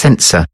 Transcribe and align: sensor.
sensor. 0.00 0.46